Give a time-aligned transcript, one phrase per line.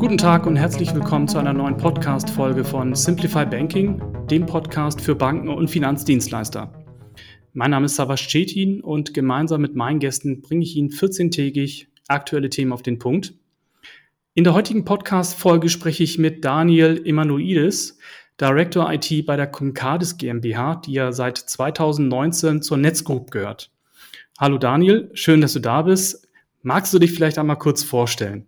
[0.00, 5.14] Guten Tag und herzlich willkommen zu einer neuen Podcast-Folge von Simplify Banking, dem Podcast für
[5.14, 6.72] Banken und Finanzdienstleister.
[7.52, 12.48] Mein Name ist Savas Cetin und gemeinsam mit meinen Gästen bringe ich Ihnen 14-tägig aktuelle
[12.48, 13.34] Themen auf den Punkt.
[14.32, 17.98] In der heutigen Podcast-Folge spreche ich mit Daniel Emanuidis,
[18.40, 23.70] Director IT bei der Concardis GmbH, die ja seit 2019 zur Netzgroup gehört.
[24.38, 26.26] Hallo Daniel, schön, dass du da bist.
[26.62, 28.46] Magst du dich vielleicht einmal kurz vorstellen?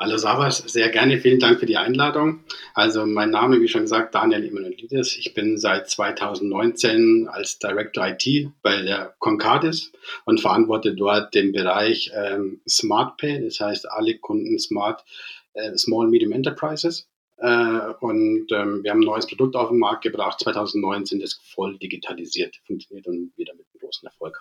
[0.00, 1.18] Hallo Savas, sehr gerne.
[1.18, 2.44] Vielen Dank für die Einladung.
[2.72, 5.16] Also mein Name, wie schon gesagt, Daniel Emanuelidis.
[5.16, 9.90] Ich bin seit 2019 als Director IT bei der Concardis
[10.24, 15.04] und verantworte dort den Bereich ähm, Smart Pay, das heißt alle Kunden Smart
[15.54, 17.08] äh, Small Medium Enterprises.
[17.38, 17.48] Äh,
[17.98, 22.54] und ähm, wir haben ein neues Produkt auf den Markt gebracht, 2019, das voll digitalisiert
[22.68, 24.40] funktioniert und wieder mit großen Erfolg.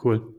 [0.00, 0.36] Cool.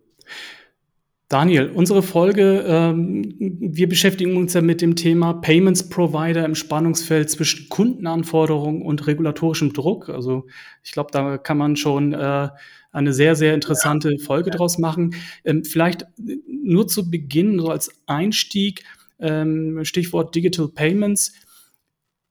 [1.32, 7.30] Daniel, unsere Folge, ähm, wir beschäftigen uns ja mit dem Thema Payments Provider im Spannungsfeld
[7.30, 10.10] zwischen Kundenanforderungen und regulatorischem Druck.
[10.10, 10.48] Also
[10.84, 12.50] ich glaube, da kann man schon äh,
[12.92, 15.16] eine sehr, sehr interessante Folge draus machen.
[15.46, 16.06] Ähm, vielleicht
[16.48, 18.84] nur zu Beginn, so als Einstieg,
[19.20, 21.32] ähm, Stichwort Digital Payments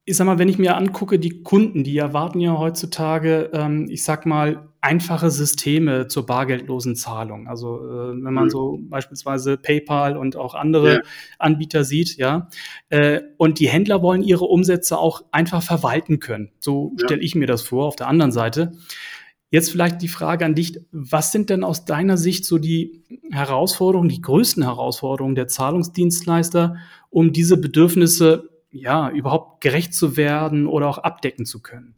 [0.03, 4.03] ich sag mal, wenn ich mir angucke, die Kunden, die erwarten ja heutzutage, ähm, ich
[4.03, 7.47] sag mal, einfache Systeme zur bargeldlosen Zahlung.
[7.47, 8.49] Also äh, wenn man mhm.
[8.49, 11.01] so beispielsweise PayPal und auch andere ja.
[11.37, 12.49] Anbieter sieht, ja.
[12.89, 16.51] Äh, und die Händler wollen ihre Umsätze auch einfach verwalten können.
[16.59, 17.05] So ja.
[17.05, 17.85] stelle ich mir das vor.
[17.85, 18.73] Auf der anderen Seite.
[19.51, 24.09] Jetzt vielleicht die Frage an dich, was sind denn aus deiner Sicht so die Herausforderungen,
[24.09, 26.77] die größten Herausforderungen der Zahlungsdienstleister,
[27.09, 31.95] um diese Bedürfnisse ja, überhaupt gerecht zu werden oder auch abdecken zu können?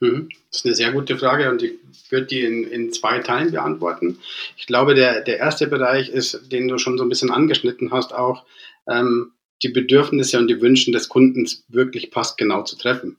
[0.00, 0.28] Mhm.
[0.50, 1.72] Das ist eine sehr gute Frage und ich
[2.10, 4.18] würde die in, in zwei Teilen beantworten.
[4.56, 8.14] Ich glaube, der, der erste Bereich ist, den du schon so ein bisschen angeschnitten hast,
[8.14, 8.44] auch
[8.88, 13.16] ähm, die Bedürfnisse und die Wünsche des Kundens wirklich passgenau zu treffen.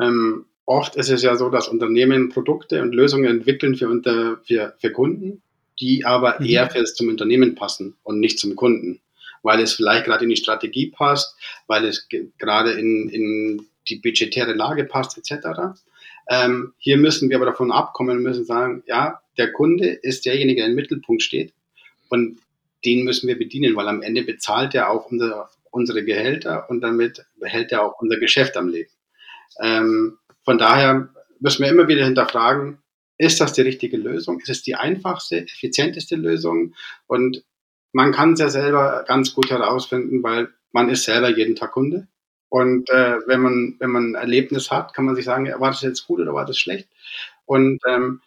[0.00, 4.74] Ähm, oft ist es ja so, dass Unternehmen Produkte und Lösungen entwickeln für, unter, für,
[4.78, 5.42] für Kunden,
[5.80, 6.46] die aber mhm.
[6.46, 9.00] eher für zum Unternehmen passen und nicht zum Kunden
[9.46, 11.36] weil es vielleicht gerade in die Strategie passt,
[11.68, 15.78] weil es gerade in, in die budgetäre Lage passt, etc.
[16.28, 20.62] Ähm, hier müssen wir aber davon abkommen und müssen sagen, ja, der Kunde ist derjenige,
[20.62, 21.52] der im Mittelpunkt steht
[22.08, 22.38] und
[22.84, 27.24] den müssen wir bedienen, weil am Ende bezahlt er auch unser, unsere Gehälter und damit
[27.38, 28.90] behält er auch unser Geschäft am Leben.
[29.60, 31.08] Ähm, von daher
[31.40, 32.78] müssen wir immer wieder hinterfragen,
[33.18, 34.40] ist das die richtige Lösung?
[34.40, 36.74] Ist es die einfachste, effizienteste Lösung?
[37.06, 37.44] Und
[37.92, 42.08] man kann es ja selber ganz gut herausfinden, weil man ist selber jeden Tag Kunde.
[42.56, 45.82] Und äh, wenn, man, wenn man ein Erlebnis hat, kann man sich sagen, war das
[45.82, 46.88] jetzt gut oder war das schlecht?
[47.44, 48.22] Und ähm,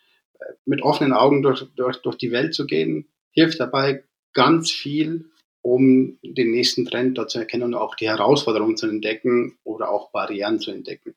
[0.66, 4.04] mit offenen Augen durch, durch, durch die Welt zu gehen, hilft dabei
[4.34, 5.32] ganz viel,
[5.64, 10.12] um den nächsten Trend dort zu erkennen und auch die Herausforderungen zu entdecken oder auch
[10.12, 11.16] Barrieren zu entdecken.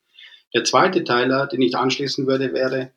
[0.54, 2.92] Der zweite Teiler, den ich anschließen würde, wäre,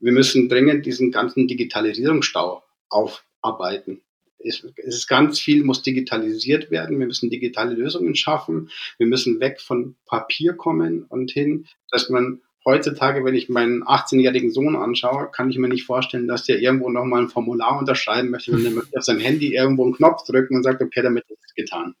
[0.00, 4.02] wir müssen dringend diesen ganzen Digitalisierungsstau aufarbeiten
[4.44, 6.98] es ist ganz viel, muss digitalisiert werden.
[6.98, 8.70] Wir müssen digitale Lösungen schaffen.
[8.98, 14.52] Wir müssen weg von Papier kommen und hin, dass man heutzutage, wenn ich meinen 18-jährigen
[14.52, 18.52] Sohn anschaue, kann ich mir nicht vorstellen, dass der irgendwo nochmal ein Formular unterschreiben möchte,
[18.52, 21.54] wenn er auf sein Handy irgendwo einen Knopf drückt und sagt, okay, damit ist es
[21.54, 21.94] getan.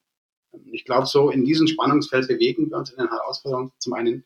[0.70, 4.24] Ich glaube, so in diesem Spannungsfeld bewegen wir uns in den Herausforderungen, zum einen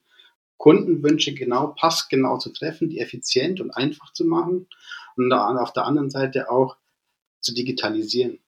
[0.59, 4.67] Kundenwünsche genau, passgenau zu treffen, die effizient und einfach zu machen
[5.17, 6.77] und auf der anderen Seite auch
[7.47, 8.39] zu digitalisieren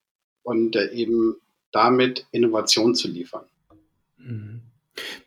[0.43, 1.37] und äh, eben
[1.73, 3.45] damit Innovation zu liefern.
[4.19, 4.63] Mhm.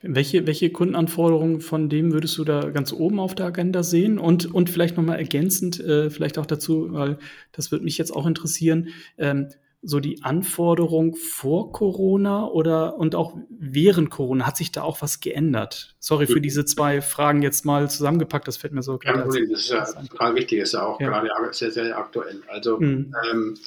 [0.01, 4.19] Welche, welche Kundenanforderungen von dem würdest du da ganz oben auf der Agenda sehen?
[4.19, 7.17] Und, und vielleicht nochmal ergänzend, äh, vielleicht auch dazu, weil
[7.53, 9.47] das würde mich jetzt auch interessieren, ähm,
[9.83, 14.45] so die Anforderung vor Corona oder und auch während Corona?
[14.45, 15.95] Hat sich da auch was geändert?
[15.99, 19.23] Sorry für diese zwei Fragen jetzt mal zusammengepackt, das fällt mir so gerade.
[19.23, 21.09] das ist ja total wichtig, ist ja auch ja.
[21.09, 22.41] gerade sehr, sehr aktuell.
[22.47, 23.13] Also mhm.
[23.31, 23.57] ähm,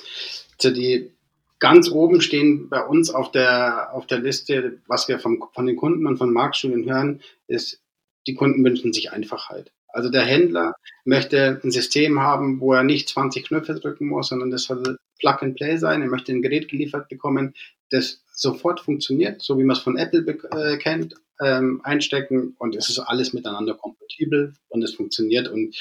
[0.62, 1.10] die
[1.58, 5.76] ganz oben stehen bei uns auf der, auf der Liste, was wir vom, von den
[5.76, 7.80] Kunden und von Marktstudien hören, ist,
[8.26, 9.72] die Kunden wünschen sich Einfachheit.
[9.88, 10.74] Also der Händler
[11.04, 15.38] möchte ein System haben, wo er nicht 20 Knöpfe drücken muss, sondern das soll Plug
[15.40, 16.02] and Play sein.
[16.02, 17.54] Er möchte ein Gerät geliefert bekommen,
[17.90, 22.88] das sofort funktioniert, so wie man es von Apple äh, kennt, ähm, einstecken und es
[22.88, 25.74] ist alles miteinander kompatibel und es funktioniert und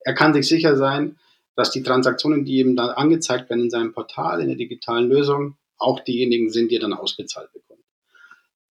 [0.00, 1.16] er kann sich sicher sein,
[1.54, 5.56] dass die Transaktionen, die ihm dann angezeigt werden in seinem Portal, in der digitalen Lösung,
[5.76, 7.82] auch diejenigen sind, die er dann ausbezahlt bekommt.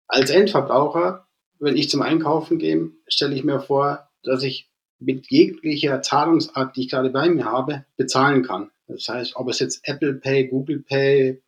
[0.08, 1.26] Als Endverbraucher,
[1.58, 6.82] wenn ich zum Einkaufen gehe, stelle ich mir vor, dass ich mit jeglicher Zahlungsart, die
[6.82, 8.70] ich gerade bei mir habe, bezahlen kann.
[8.88, 11.42] Das heißt, ob es jetzt Apple Pay, Google Pay,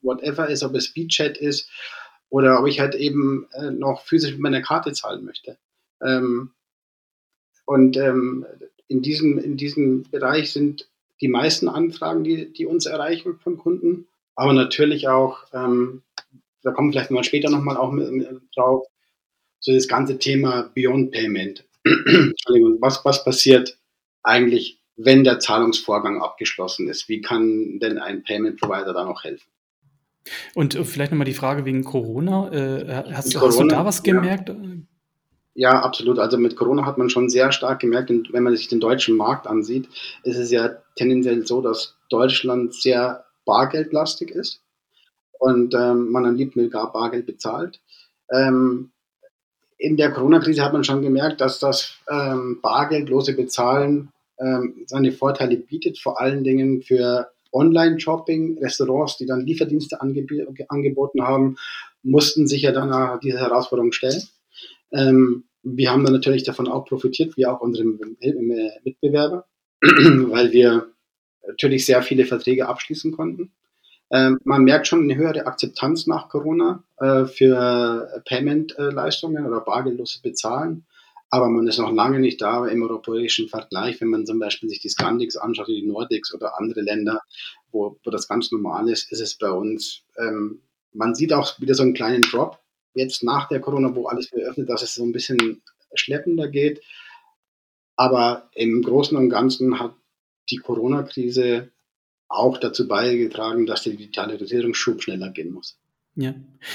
[0.00, 1.68] whatever ist, ob es Speedchat ist
[2.28, 5.58] oder ob ich halt eben äh, noch physisch mit meiner Karte zahlen möchte.
[6.02, 6.52] Ähm,
[7.64, 8.46] und ähm,
[8.86, 10.88] in, diesem, in diesem Bereich sind
[11.20, 14.06] die meisten Anfragen, die, die uns erreichen von Kunden,
[14.38, 16.02] aber natürlich auch, ähm,
[16.62, 18.86] da kommen vielleicht mal später nochmal auch mit, mit drauf,
[19.58, 21.64] so das ganze Thema Beyond Payment.
[21.84, 23.76] was, was passiert
[24.22, 27.08] eigentlich, wenn der Zahlungsvorgang abgeschlossen ist?
[27.08, 29.48] Wie kann denn ein Payment Provider da noch helfen?
[30.54, 32.52] Und äh, vielleicht nochmal die Frage wegen Corona.
[32.52, 34.48] Äh, hast, du, Corona, hast, du, da was gemerkt?
[34.50, 34.56] Ja.
[35.54, 35.80] ja.
[35.80, 36.18] absolut.
[36.18, 39.46] Also mit Corona hat man schon sehr stark gemerkt, wenn man sich den deutschen Markt
[39.46, 39.88] ansieht,
[40.24, 44.60] ist es ja tendenziell so, dass Deutschland sehr bargeldlastig ist
[45.38, 47.80] und ähm, man am liebsten mit gar Bargeld bezahlt.
[48.30, 48.90] Ähm,
[49.78, 55.56] in der Corona-Krise hat man schon gemerkt, dass das ähm, bargeldlose Bezahlen ähm, seine Vorteile
[55.56, 60.30] bietet, vor allen Dingen für Online-Shopping, Restaurants, die dann Lieferdienste angeb
[60.68, 61.56] angeboten haben,
[62.02, 64.22] mussten sich ja dann diese Herausforderung stellen.
[64.92, 69.46] Ähm, wir haben dann natürlich davon auch profitiert, wie auch unsere Mitbewerber,
[69.80, 70.88] weil wir
[71.46, 73.52] natürlich sehr viele Verträge abschließen konnten.
[74.10, 80.86] Ähm, man merkt schon eine höhere Akzeptanz nach Corona äh, für Payment-Leistungen oder bargeldloses Bezahlen.
[81.30, 84.80] Aber man ist noch lange nicht da im europäischen Vergleich, wenn man zum Beispiel sich
[84.80, 87.20] die Scandics anschaut, die Nordics oder andere Länder,
[87.70, 90.04] wo, wo das ganz normal ist, ist es bei uns.
[90.16, 92.58] Ähm, man sieht auch wieder so einen kleinen Drop
[92.94, 95.62] jetzt nach der Corona, wo alles wieder öffnet, dass es so ein bisschen
[95.94, 96.82] schleppender geht.
[97.96, 99.94] Aber im Großen und Ganzen hat
[100.50, 101.70] die Corona-Krise
[102.28, 105.78] auch dazu beigetragen, dass der Digitalisierungsschub schneller gehen muss.
[106.20, 106.34] Ja,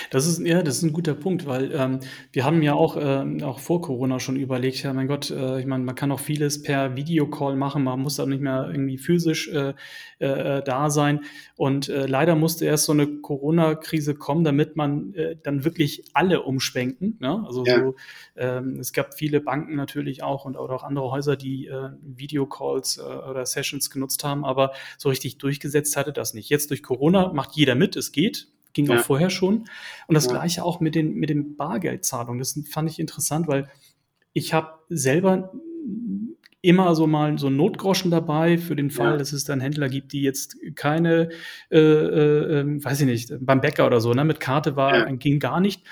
[0.09, 1.99] das ist, ja, das ist ein guter Punkt, weil ähm,
[2.31, 5.65] wir haben ja auch, äh, auch vor Corona schon überlegt, ja, mein Gott, äh, ich
[5.65, 9.49] meine, man kann auch vieles per Videocall machen, man muss auch nicht mehr irgendwie physisch
[9.49, 9.73] äh,
[10.19, 11.25] äh, da sein.
[11.57, 16.43] Und äh, leider musste erst so eine Corona-Krise kommen, damit man äh, dann wirklich alle
[16.43, 17.17] umschwenken.
[17.19, 17.43] Ne?
[17.45, 17.79] Also ja.
[17.79, 17.95] so,
[18.37, 23.01] ähm, es gab viele Banken natürlich auch und auch andere Häuser, die äh, Videocalls äh,
[23.01, 26.47] oder Sessions genutzt haben, aber so richtig durchgesetzt hatte das nicht.
[26.47, 28.97] Jetzt durch Corona macht jeder mit, es geht ging ja.
[28.97, 29.65] auch vorher schon.
[30.07, 30.31] Und das ja.
[30.31, 32.39] gleiche auch mit den, mit den Bargeldzahlungen.
[32.39, 33.69] Das fand ich interessant, weil
[34.33, 35.53] ich habe selber
[36.61, 39.17] immer so mal so Notgroschen dabei für den Fall, ja.
[39.17, 41.29] dass es dann Händler gibt, die jetzt keine,
[41.69, 45.39] äh, äh, ähm, weiß ich nicht, beim Bäcker oder so, ne, mit Karte war, ging
[45.39, 45.83] gar nicht.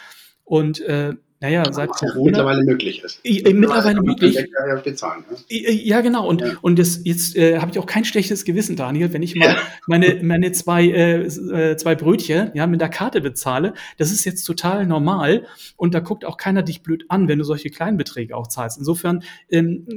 [0.45, 2.25] Und äh, naja, seit Corona.
[2.25, 3.19] Mittlerweile möglich ist.
[3.23, 4.35] Äh, mittlerweile möglich.
[4.35, 5.71] Ja, bezahlen, ja.
[5.71, 6.27] ja, genau.
[6.27, 6.53] Und, ja.
[6.61, 9.57] und das, jetzt äh, habe ich auch kein schlechtes Gewissen, Daniel, wenn ich mal ja.
[9.88, 13.73] meine, meine zwei, äh, äh, zwei Brötchen ja, mit der Karte bezahle.
[13.97, 15.47] Das ist jetzt total normal.
[15.77, 18.77] Und da guckt auch keiner dich blöd an, wenn du solche kleinen Beträge auch zahlst.
[18.77, 19.87] Insofern, ähm,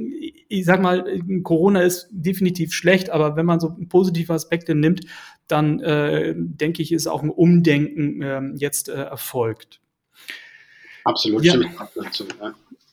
[0.49, 1.05] ich sag mal,
[1.43, 5.01] Corona ist definitiv schlecht, aber wenn man so positive Aspekte nimmt,
[5.47, 9.79] dann äh, denke ich, ist auch ein Umdenken äh, jetzt äh, erfolgt.
[11.05, 11.53] Absolut, ja.
[11.53, 12.25] stimme dazu.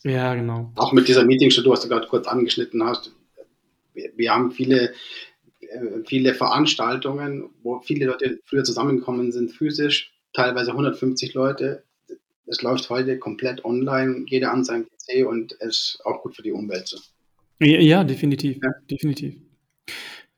[0.05, 0.11] Ja.
[0.11, 0.71] ja, genau.
[0.77, 3.11] Auch mit dieser Meetingstruktur, was du gerade kurz angeschnitten hast.
[3.95, 4.93] Wir, wir haben viele,
[5.61, 11.85] äh, viele Veranstaltungen, wo viele Leute früher zusammengekommen sind, physisch, teilweise 150 Leute.
[12.47, 16.43] Es läuft heute komplett online, jeder an seinem PC und es ist auch gut für
[16.43, 16.89] die Umwelt.
[16.89, 16.99] So.
[17.61, 18.71] Ja, ja definitiv, ja.
[18.91, 19.37] definitiv.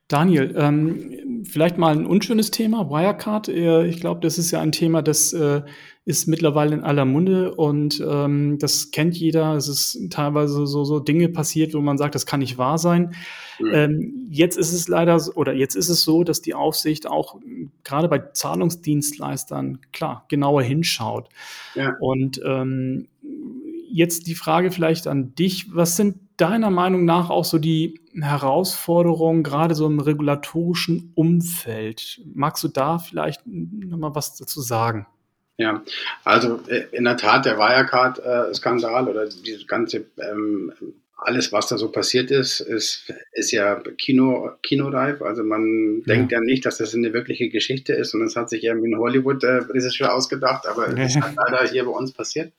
[0.06, 3.48] Daniel, ähm, vielleicht mal ein unschönes Thema, Wirecard.
[3.48, 5.62] Äh, ich glaube, das ist ja ein Thema, das äh,
[6.06, 9.54] ist mittlerweile in aller Munde und ähm, das kennt jeder.
[9.54, 13.14] Es ist teilweise so, so Dinge passiert, wo man sagt, das kann nicht wahr sein.
[13.58, 13.70] Mhm.
[13.72, 17.38] Ähm, jetzt ist es leider, oder jetzt ist es so, dass die Aufsicht auch
[17.84, 21.30] gerade bei Zahlungsdienstleistern klar genauer hinschaut.
[21.74, 21.96] Ja.
[22.00, 23.08] Und ähm,
[23.90, 25.74] jetzt die Frage vielleicht an dich.
[25.74, 32.20] Was sind deiner Meinung nach auch so die Herausforderungen, gerade so im regulatorischen Umfeld?
[32.34, 35.06] Magst du da vielleicht nochmal was dazu sagen?
[35.56, 35.84] Ja,
[36.24, 40.72] also äh, in der Tat der Wirecard-Skandal oder dieses ganze, ähm,
[41.16, 45.22] alles, was da so passiert ist, ist, ist ja Kino, Kinoreif.
[45.22, 46.14] Also man ja.
[46.14, 48.98] denkt ja nicht, dass das eine wirkliche Geschichte ist und das hat sich irgendwie in
[48.98, 49.60] Hollywood äh,
[50.06, 52.52] ausgedacht, aber es ist halt leider hier bei uns passiert.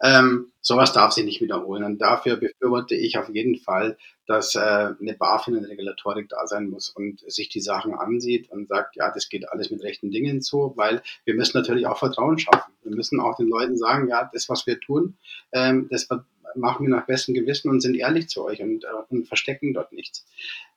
[0.00, 1.84] Ähm, sowas darf sich nicht wiederholen.
[1.84, 6.68] Und dafür befürworte ich auf jeden Fall, dass äh, eine BaFin eine Regulatorik da sein
[6.68, 10.42] muss und sich die Sachen ansieht und sagt, ja, das geht alles mit rechten Dingen
[10.42, 12.72] zu, weil wir müssen natürlich auch Vertrauen schaffen.
[12.82, 15.16] Wir müssen auch den Leuten sagen, ja, das, was wir tun,
[15.52, 16.08] ähm, das
[16.54, 19.92] machen wir nach bestem Gewissen und sind ehrlich zu euch und, äh, und verstecken dort
[19.92, 20.26] nichts.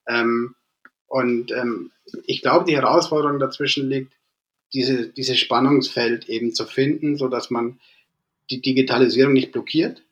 [0.07, 0.55] Ähm,
[1.07, 1.91] und ähm,
[2.25, 4.13] ich glaube, die Herausforderung dazwischen liegt,
[4.73, 7.79] diese, dieses Spannungsfeld eben zu finden, so dass man
[8.50, 10.03] die Digitalisierung nicht blockiert,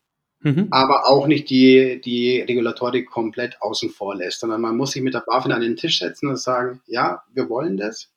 [0.41, 0.67] mhm.
[0.71, 5.13] aber auch nicht die, die Regulatorik komplett außen vor lässt, sondern man muss sich mit
[5.13, 8.11] der BaFin an den Tisch setzen und sagen, ja, wir wollen das,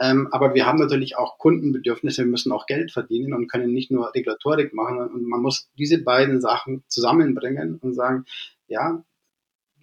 [0.00, 3.90] Ähm, aber wir haben natürlich auch Kundenbedürfnisse, wir müssen auch Geld verdienen und können nicht
[3.90, 4.98] nur Regulatorik machen.
[4.98, 8.24] Und man muss diese beiden Sachen zusammenbringen und sagen,
[8.68, 9.02] ja,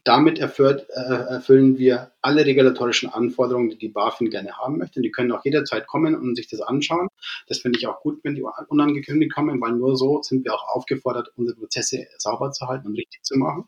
[0.03, 5.01] damit erfüllt, äh, erfüllen wir alle regulatorischen Anforderungen, die die BaFin gerne haben möchte.
[5.01, 7.07] Die können auch jederzeit kommen und sich das anschauen.
[7.47, 10.67] Das finde ich auch gut, wenn die unangekündigt kommen, weil nur so sind wir auch
[10.67, 13.65] aufgefordert, unsere Prozesse sauber zu halten und richtig zu machen.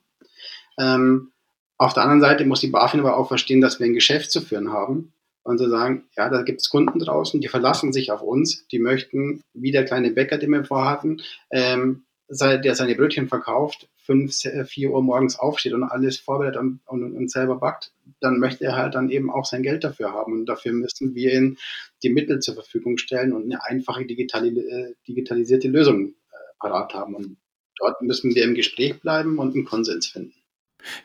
[0.77, 1.31] Ähm,
[1.77, 4.41] auf der anderen Seite muss die BaFin aber auch verstehen, dass wir ein Geschäft zu
[4.41, 5.13] führen haben
[5.43, 8.79] und zu sagen, ja, da gibt es Kunden draußen, die verlassen sich auf uns, die
[8.79, 14.36] möchten, wie der kleine Bäcker, den wir vorhatten, ähm, der seine Brötchen verkauft, fünf,
[14.67, 18.75] vier Uhr morgens aufsteht und alles vorbereitet und, und, und, selber backt, dann möchte er
[18.75, 20.34] halt dann eben auch sein Geld dafür haben.
[20.34, 21.58] Und dafür müssen wir ihm
[22.03, 27.15] die Mittel zur Verfügung stellen und eine einfache digitali äh, digitalisierte Lösung äh, parat haben.
[27.15, 27.38] Und
[27.77, 30.34] dort müssen wir im Gespräch bleiben und einen Konsens finden.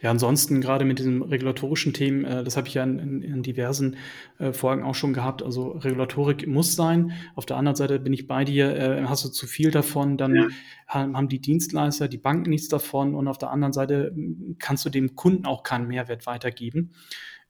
[0.02, 3.42] Ja, ansonsten gerade mit diesen regulatorischen Themen, äh, das habe ich ja in, in, in
[3.42, 3.96] diversen
[4.38, 5.42] äh, Folgen auch schon gehabt.
[5.42, 7.12] Also Regulatorik muss sein.
[7.34, 10.34] Auf der anderen Seite bin ich bei dir, äh, hast du zu viel davon, dann
[10.34, 10.48] ja.
[10.86, 14.90] haben die Dienstleister, die Banken nichts davon und auf der anderen Seite hm, kannst du
[14.90, 16.92] dem Kunden auch keinen Mehrwert weitergeben.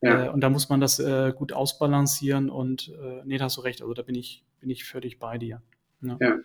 [0.03, 0.27] Ja.
[0.27, 3.61] Äh, und da muss man das äh, gut ausbalancieren und äh, nee, da hast du
[3.63, 3.83] recht.
[3.83, 5.63] Also da bin ich, bin ich völlig bei dir.
[6.03, 6.17] ja.
[6.21, 6.37] ja.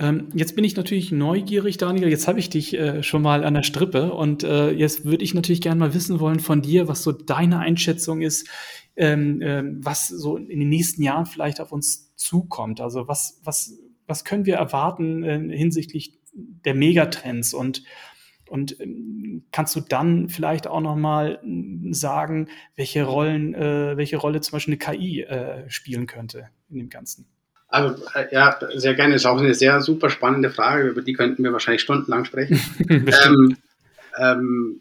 [0.00, 2.08] Ähm, jetzt bin ich natürlich neugierig, Daniel.
[2.08, 5.34] Jetzt habe ich dich äh, schon mal an der Strippe und äh, jetzt würde ich
[5.34, 8.48] natürlich gerne mal wissen wollen von dir, was so deine Einschätzung ist,
[8.96, 12.80] ähm, ähm, was so in den nächsten Jahren vielleicht auf uns zukommt.
[12.80, 13.76] Also was, was,
[14.06, 17.82] was können wir erwarten äh, hinsichtlich der Megatrends und
[18.48, 24.16] und ähm, kannst du dann vielleicht auch noch mal hm, sagen, welche Rollen, äh, welche
[24.16, 27.26] Rolle zum Beispiel eine KI äh, spielen könnte in dem Ganzen?
[27.68, 29.12] Also, äh, ja, sehr gerne.
[29.12, 32.60] Das ist auch eine sehr super spannende Frage, über die könnten wir wahrscheinlich stundenlang sprechen.
[32.88, 33.56] ähm,
[34.18, 34.80] ähm,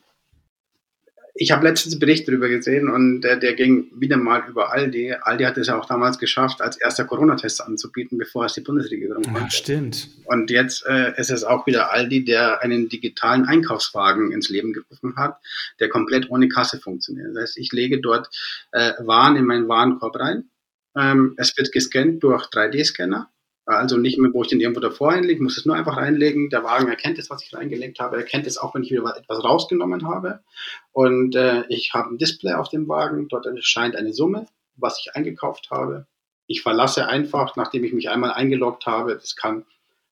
[1.39, 5.13] ich habe letztens einen Bericht darüber gesehen und der, der, ging wieder mal über Aldi.
[5.21, 9.23] Aldi hat es ja auch damals geschafft, als erster Corona-Test anzubieten, bevor es die Bundesregierung
[9.23, 9.41] konnte.
[9.41, 10.09] Ja, stimmt.
[10.25, 15.15] Und jetzt äh, ist es auch wieder Aldi, der einen digitalen Einkaufswagen ins Leben gerufen
[15.15, 15.37] hat,
[15.79, 17.27] der komplett ohne Kasse funktioniert.
[17.35, 18.29] Das heißt, ich lege dort
[18.71, 20.49] äh, Waren in meinen Warenkorb rein
[20.97, 23.27] ähm, es wird gescannt durch 3D-Scanner.
[23.65, 26.49] Also nicht mehr, wo ich den irgendwo davor einlege, ich muss es nur einfach reinlegen.
[26.49, 29.43] Der Wagen erkennt es, was ich reingelegt habe, erkennt es auch, wenn ich wieder etwas
[29.43, 30.39] rausgenommen habe.
[30.93, 34.45] Und äh, ich habe ein Display auf dem Wagen, dort erscheint eine Summe,
[34.77, 36.07] was ich eingekauft habe.
[36.47, 39.65] Ich verlasse einfach, nachdem ich mich einmal eingeloggt habe, das kann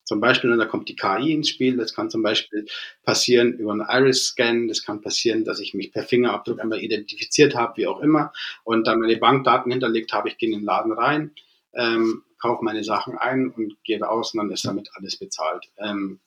[0.06, 1.78] zum Beispiel, da kommt die KI ins Spiel.
[1.78, 2.66] Das kann zum Beispiel
[3.04, 4.68] passieren über einen Iris-Scan.
[4.68, 8.32] Das kann passieren, dass ich mich per Fingerabdruck einmal identifiziert habe, wie auch immer,
[8.64, 10.30] und dann meine Bankdaten hinterlegt habe.
[10.30, 11.32] Ich gehe in den Laden rein,
[11.74, 15.66] ähm, kaufe meine Sachen ein und gehe raus und dann ist damit alles bezahlt.
[15.80, 16.20] Ähm,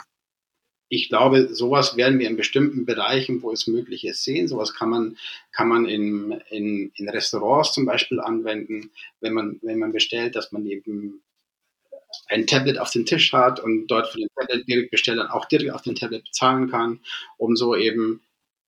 [0.91, 4.49] ich glaube, sowas werden wir in bestimmten Bereichen, wo es möglich ist, sehen.
[4.49, 5.19] Sowas kann man,
[5.53, 10.51] kann man in, in, in Restaurants zum Beispiel anwenden, wenn man, wenn man bestellt, dass
[10.51, 11.23] man eben
[12.29, 15.47] ein Tablet auf den Tisch hat und dort für den Tablet direkt bestellt dann auch
[15.47, 17.01] direkt auf den Tablet bezahlen kann,
[17.37, 18.23] um so eben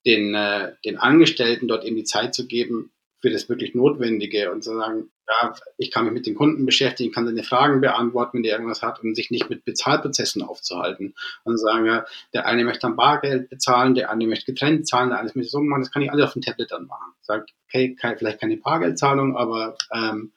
[0.06, 4.64] den, äh, den Angestellten dort eben die Zeit zu geben für das wirklich Notwendige und
[4.64, 8.42] zu sagen, ja, ich kann mich mit den Kunden beschäftigen, kann seine Fragen beantworten, wenn
[8.42, 11.14] der irgendwas hat, um sich nicht mit Bezahlprozessen aufzuhalten.
[11.44, 15.20] Und sagen, ja, der eine möchte dann Bargeld bezahlen, der andere möchte getrennt zahlen, der
[15.20, 17.12] eine möchte so machen, das kann ich alles auf dem Tablet dann machen.
[17.20, 20.32] Sagt, okay, vielleicht keine Bargeldzahlung, aber ähm,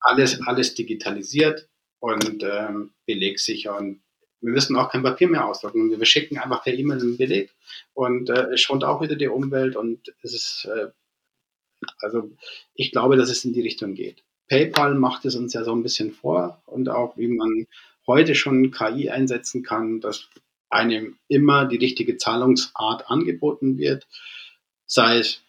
[0.00, 1.68] alles, alles digitalisiert
[2.02, 3.78] und ähm, belegsicher.
[3.78, 4.02] Und
[4.40, 5.88] wir müssen auch kein Papier mehr ausdrucken.
[5.88, 7.54] Wir schicken einfach per E-Mail einen Beleg
[7.94, 10.88] und äh, es schont auch wieder die Umwelt und es ist, äh,
[11.98, 12.32] also
[12.74, 14.24] ich glaube, dass es in die Richtung geht.
[14.48, 17.68] PayPal macht es uns ja so ein bisschen vor und auch wie man
[18.08, 20.28] heute schon KI einsetzen kann, dass
[20.70, 24.08] einem immer die richtige Zahlungsart angeboten wird,
[24.86, 25.40] sei es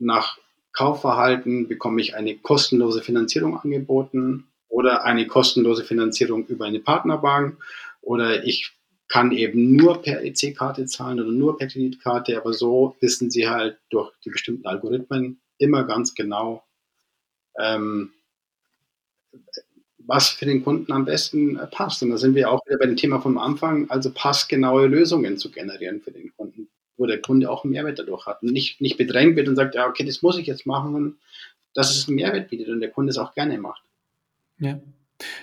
[0.00, 0.38] nach
[0.72, 7.56] Kaufverhalten bekomme ich eine kostenlose Finanzierung angeboten oder eine kostenlose Finanzierung über eine Partnerbank
[8.00, 8.72] oder ich
[9.06, 13.78] kann eben nur per EC-Karte zahlen oder nur per Kreditkarte, aber so wissen sie halt
[13.90, 16.64] durch die bestimmten Algorithmen immer ganz genau,
[17.56, 18.10] ähm,
[19.98, 22.02] was für den Kunden am besten passt.
[22.02, 25.52] Und da sind wir auch wieder bei dem Thema vom Anfang, also passgenaue Lösungen zu
[25.52, 28.96] generieren für den Kunden, wo der Kunde auch einen Mehrwert dadurch hat und nicht, nicht
[28.96, 31.16] bedrängt wird und sagt, ja, okay, das muss ich jetzt machen,
[31.74, 33.83] dass es einen Mehrwert bietet und der Kunde es auch gerne macht.
[34.58, 34.80] Ja.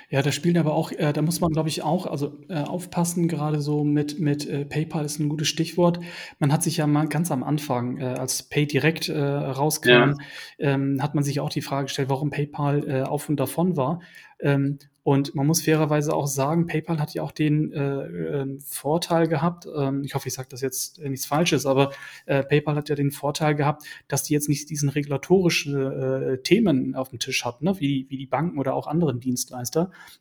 [0.10, 3.28] Ja, da spielt aber auch, äh, da muss man, glaube ich, auch, also äh, aufpassen,
[3.28, 6.00] gerade so mit, mit äh, PayPal ist ein gutes Stichwort.
[6.40, 10.16] Man hat sich ja mal ganz am Anfang, äh, als Pay direkt äh, rauskam, ja.
[10.60, 14.01] ähm, hat man sich auch die Frage gestellt, warum PayPal äh, auf und davon war.
[14.42, 19.28] Ähm, Und man muss fairerweise auch sagen, PayPal hat ja auch den äh, äh, Vorteil
[19.28, 21.92] gehabt, ähm, ich hoffe, ich sage das jetzt nichts Falsches, aber
[22.28, 26.94] äh, PayPal hat ja den Vorteil gehabt, dass die jetzt nicht diesen regulatorischen äh, Themen
[26.94, 27.75] auf dem Tisch hatten, ne?
[27.80, 29.71] wie, wie die Banken oder auch anderen Dienstleister.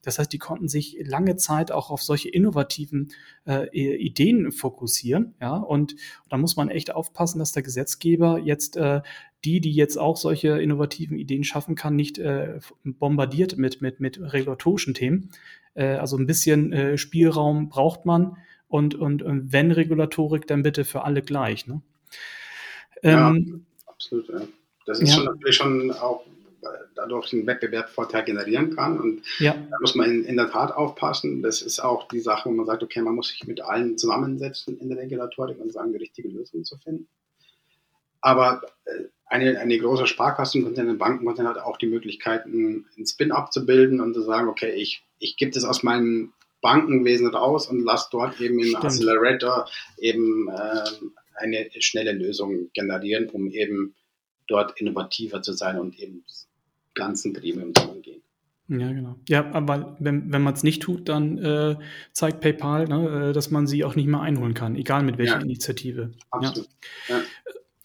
[0.03, 3.13] Das heißt, die konnten sich lange Zeit auch auf solche innovativen
[3.47, 5.35] äh, Ideen fokussieren.
[5.41, 5.57] Ja?
[5.57, 5.97] Und
[6.29, 9.03] da muss man echt aufpassen, dass der Gesetzgeber jetzt äh,
[9.45, 14.21] die, die jetzt auch solche innovativen Ideen schaffen kann, nicht äh, bombardiert mit, mit, mit
[14.21, 15.31] regulatorischen Themen.
[15.75, 18.37] Äh, also ein bisschen äh, Spielraum braucht man
[18.69, 21.67] und, und, und wenn Regulatorik, dann bitte für alle gleich.
[21.67, 21.81] Ne?
[23.03, 24.29] Ähm, ja, absolut.
[24.29, 24.43] Ja.
[24.87, 25.17] Das ist ja.
[25.17, 26.25] schon natürlich schon auch
[26.95, 29.01] dadurch einen Wettbewerbsvorteil generieren kann.
[29.01, 29.55] Und ja.
[29.55, 31.43] da muss man in, in, der Tat aufpassen.
[31.43, 34.79] Das ist auch die Sache, wo man sagt, okay, man muss sich mit allen zusammensetzen
[34.79, 37.09] in der Regulatorik und sagen, die richtige Lösung zu finden.
[38.21, 44.01] Aber äh, eine, eine große Sparkassenkonzern, eine Bankenkonzern hat auch die Möglichkeit, einen Spin abzubilden
[44.01, 48.41] und zu sagen, okay, ich, ich gebe das aus meinem Bankenwesen raus und lasse dort
[48.41, 49.67] eben im Accelerator
[49.99, 50.85] eben äh,
[51.37, 53.95] eine schnelle Lösung generieren, um eben
[54.47, 56.25] dort innovativer zu sein und eben
[56.95, 58.23] ganzen Gremium zu umgehen.
[58.69, 59.17] Ja, genau.
[59.29, 61.77] Ja, aber wenn, wenn man es nicht tut, dann äh,
[62.13, 65.37] zeigt PayPal, ne, äh, dass man sie auch nicht mehr einholen kann, egal mit welcher
[65.37, 66.13] ja, Initiative.
[66.31, 66.69] Absolut.
[67.09, 67.17] Ja.
[67.17, 67.23] Ja.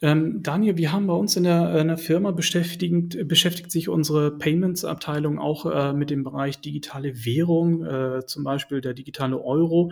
[0.01, 4.37] Ähm, Daniel, wir haben bei uns in der, in der Firma beschäftigt, beschäftigt sich unsere
[4.37, 9.91] Payments-Abteilung auch äh, mit dem Bereich digitale Währung, äh, zum Beispiel der digitale Euro.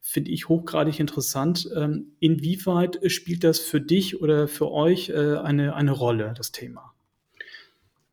[0.00, 1.68] Finde ich hochgradig interessant.
[1.76, 6.94] Ähm, inwieweit spielt das für dich oder für euch äh, eine, eine Rolle, das Thema?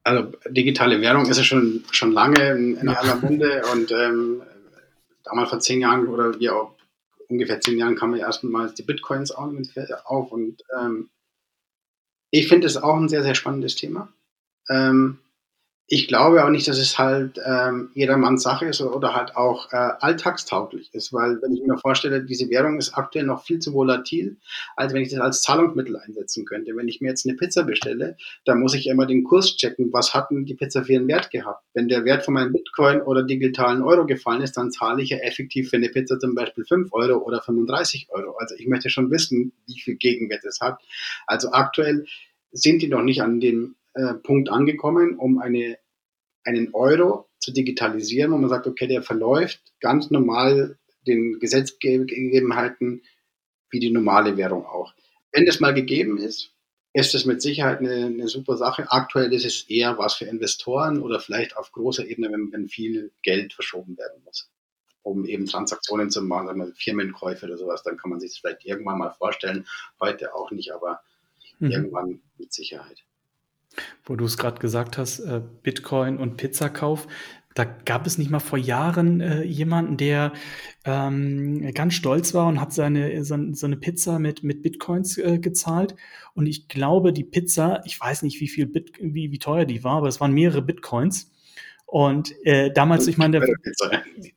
[0.08, 2.94] Also digitale Währung ist ja schon, schon lange in, in ja.
[2.94, 4.42] aller Munde und ähm,
[5.24, 6.76] damals vor zehn Jahren oder wie auch
[7.28, 11.10] ungefähr zehn Jahren kamen ja erstmals die Bitcoins auf und ähm,
[12.32, 14.08] ich finde es auch ein sehr, sehr spannendes Thema.
[14.70, 15.20] Ähm,
[15.90, 19.76] ich glaube auch nicht, dass es halt ähm, jedermanns Sache ist oder halt auch äh,
[20.02, 24.36] alltagstauglich ist, weil wenn ich mir vorstelle, diese Währung ist aktuell noch viel zu volatil,
[24.76, 26.76] als wenn ich das als Zahlungsmittel einsetzen könnte.
[26.76, 30.14] Wenn ich mir jetzt eine Pizza bestelle, dann muss ich immer den Kurs checken, was
[30.14, 31.64] hat denn die Pizza für einen Wert gehabt.
[31.74, 35.20] Wenn der Wert von meinem Bitcoin oder digitalen Euro gefallen ist, dann zahle ich ja
[35.20, 38.36] effektiv für eine Pizza zum Beispiel 5 Euro oder 35 Euro.
[38.38, 40.82] Also ich möchte schon wissen, wie viel Gegenwert es hat.
[41.28, 42.06] Also aktuell
[42.52, 45.78] sind die noch nicht an dem äh, Punkt angekommen, um eine,
[46.44, 53.02] einen Euro zu digitalisieren, wo man sagt, okay, der verläuft ganz normal den Gesetzgegebenheiten
[53.70, 54.94] wie die normale Währung auch.
[55.32, 56.52] Wenn das mal gegeben ist,
[56.94, 58.92] ist das mit Sicherheit eine, eine, super Sache.
[58.92, 63.12] Aktuell ist es eher was für Investoren oder vielleicht auf großer Ebene, wenn, wenn viel
[63.24, 64.50] Geld verschoben werden muss,
[65.04, 67.84] um eben Transaktionen zu machen, sagen wir Firmenkäufe oder sowas.
[67.84, 69.68] Dann kann man sich das vielleicht irgendwann mal vorstellen.
[70.00, 71.02] Heute auch nicht, aber
[71.60, 71.72] mhm.
[71.72, 73.04] irgendwann mit Sicherheit.
[74.04, 77.08] Wo du es gerade gesagt hast, äh, Bitcoin und Pizzakauf,
[77.58, 80.32] da gab es nicht mal vor Jahren äh, jemanden, der
[80.86, 85.96] ähm, ganz stolz war und hat seine, seine, seine Pizza mit, mit Bitcoins äh, gezahlt.
[86.36, 89.84] Und ich glaube, die Pizza, ich weiß nicht, wie viel Bit, wie, wie teuer die
[89.84, 91.32] war, aber es waren mehrere Bitcoins.
[91.88, 93.50] Und äh, damals, ich meine, der,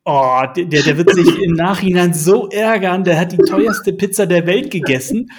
[0.04, 4.46] oh, der, der wird sich im Nachhinein so ärgern, der hat die teuerste Pizza der
[4.46, 5.30] Welt gegessen.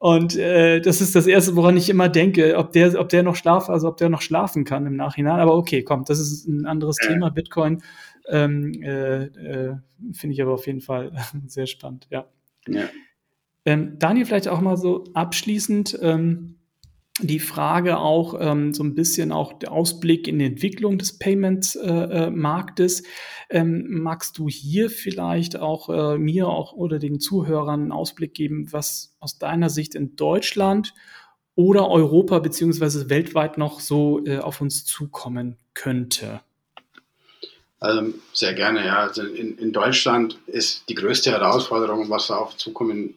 [0.00, 3.34] Und äh, das ist das Erste, woran ich immer denke, ob der, ob der noch
[3.34, 5.40] schlaf, also ob der noch schlafen kann im Nachhinein.
[5.40, 7.08] Aber okay, komm, das ist ein anderes ja.
[7.08, 7.30] Thema.
[7.30, 7.82] Bitcoin
[8.28, 9.76] ähm, äh, äh,
[10.12, 11.12] finde ich aber auf jeden Fall
[11.46, 12.06] sehr spannend.
[12.10, 12.26] Ja.
[12.68, 12.84] ja.
[13.64, 15.98] Ähm, Daniel, vielleicht auch mal so abschließend.
[16.00, 16.57] Ähm,
[17.20, 23.00] die Frage auch ähm, so ein bisschen auch der Ausblick in die Entwicklung des Payments-Marktes.
[23.00, 23.08] Äh, äh
[23.50, 28.72] ähm, magst du hier vielleicht auch äh, mir auch oder den Zuhörern einen Ausblick geben,
[28.72, 30.94] was aus deiner Sicht in Deutschland
[31.54, 36.40] oder Europa beziehungsweise weltweit noch so äh, auf uns zukommen könnte?
[37.80, 38.98] Also sehr gerne, ja.
[38.98, 43.14] Also in, in Deutschland ist die größte Herausforderung, was da auf zukommen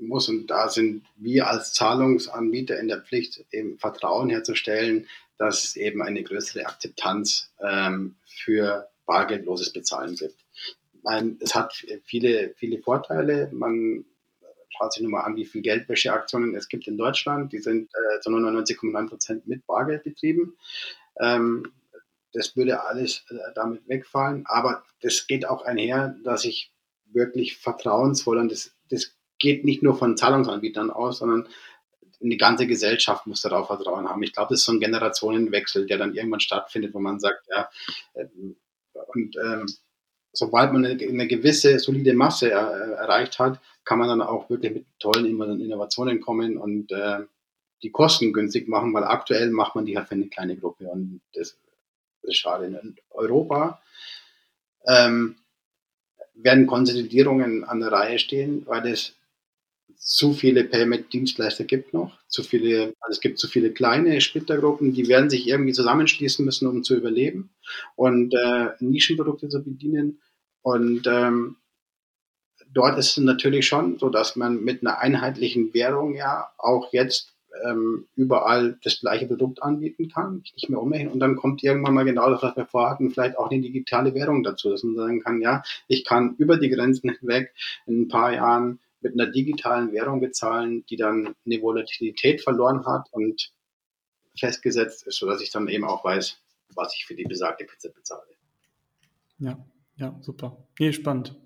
[0.00, 0.28] muss.
[0.28, 5.06] Und da sind wir als Zahlungsanbieter in der Pflicht, eben Vertrauen herzustellen,
[5.38, 10.36] dass es eben eine größere Akzeptanz ähm, für bargeldloses Bezahlen gibt.
[11.02, 13.48] Meine, es hat viele, viele Vorteile.
[13.52, 14.04] Man
[14.76, 17.52] schaut sich nur mal an, wie viele Geldwäscheaktionen es gibt in Deutschland.
[17.52, 20.56] Die sind äh, zu 99,9 Prozent mit Bargeld betrieben.
[21.20, 21.72] Ähm,
[22.32, 24.44] das würde alles äh, damit wegfallen.
[24.46, 26.72] Aber das geht auch einher, dass ich
[27.12, 29.14] wirklich vertrauensvoll und das, das
[29.46, 31.46] geht nicht nur von Zahlungsanbietern aus, sondern
[32.18, 34.24] die ganze Gesellschaft muss darauf Vertrauen haben.
[34.24, 37.70] Ich glaube, das ist so ein Generationenwechsel, der dann irgendwann stattfindet, wo man sagt, ja,
[38.16, 38.56] ähm,
[39.14, 39.66] und ähm,
[40.32, 44.72] sobald man eine, eine, gewisse solide Masse äh, erreicht hat, kann man dann auch wirklich
[44.72, 47.20] mit tollen Innovationen kommen und äh,
[47.84, 51.20] die Kosten günstig machen, weil aktuell macht man die halt für eine kleine Gruppe und
[51.34, 51.56] das,
[52.22, 52.66] das ist schade.
[52.66, 53.80] In Europa
[54.88, 55.36] ähm,
[56.34, 59.14] werden Konsolidierungen an der Reihe stehen, weil es
[59.96, 65.08] zu viele Payment-Dienstleister gibt noch, zu viele, also es gibt zu viele kleine Splittergruppen, die
[65.08, 67.50] werden sich irgendwie zusammenschließen müssen, um zu überleben
[67.96, 70.20] und äh, Nischenprodukte zu bedienen.
[70.62, 71.56] Und ähm,
[72.72, 77.36] dort ist es natürlich schon so, dass man mit einer einheitlichen Währung ja auch jetzt
[77.64, 81.12] ähm, überall das gleiche Produkt anbieten kann, nicht mehr umrechnen.
[81.12, 84.42] Und dann kommt irgendwann mal genau das, was wir vorhatten, vielleicht auch eine digitale Währung
[84.42, 87.52] dazu, dass man sagen kann, ja, ich kann über die Grenzen hinweg
[87.86, 93.08] in ein paar Jahren mit einer digitalen Währung bezahlen, die dann eine Volatilität verloren hat
[93.12, 93.52] und
[94.38, 96.38] festgesetzt ist, sodass ich dann eben auch weiß,
[96.74, 98.26] was ich für die besagte Pizza bezahle.
[99.38, 99.64] Ja,
[99.96, 100.66] ja, super.
[100.78, 101.36] Nee, spannend.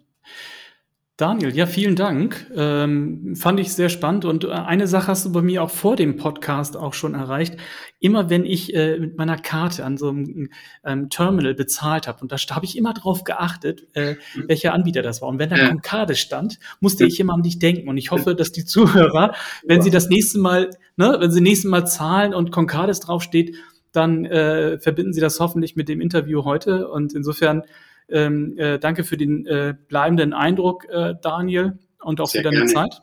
[1.21, 2.51] Daniel, ja, vielen Dank.
[2.57, 4.25] Ähm, fand ich sehr spannend.
[4.25, 7.59] Und äh, eine Sache hast du bei mir auch vor dem Podcast auch schon erreicht.
[7.99, 10.49] Immer wenn ich äh, mit meiner Karte an so einem
[10.83, 14.15] ähm, Terminal bezahlt habe, und da habe ich immer drauf geachtet, äh,
[14.47, 15.29] welcher Anbieter das war.
[15.29, 15.75] Und wenn da.
[15.83, 17.91] Karte stand, musste ich immer an dich denken.
[17.91, 19.35] Und ich hoffe, dass die Zuhörer,
[19.67, 23.57] wenn sie das nächste Mal, ne, wenn sie nächste Mal zahlen und Concardis draufsteht,
[23.93, 26.89] dann äh, verbinden sie das hoffentlich mit dem Interview heute.
[26.89, 27.65] Und insofern
[28.11, 32.65] ähm, äh, danke für den äh, bleibenden Eindruck, äh, Daniel, und auch Sehr für deine
[32.67, 32.73] gerne.
[32.73, 33.03] Zeit.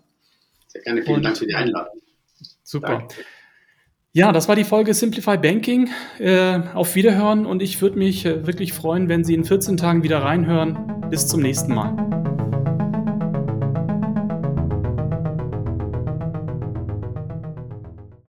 [0.67, 1.99] Sehr gerne, vielen und, Dank für die Einladung.
[2.63, 2.87] Super.
[2.87, 3.15] Danke.
[4.13, 5.89] Ja, das war die Folge Simplify Banking.
[6.17, 10.01] Äh, auf Wiederhören und ich würde mich äh, wirklich freuen, wenn Sie in 14 Tagen
[10.01, 11.09] wieder reinhören.
[11.09, 12.06] Bis zum nächsten Mal.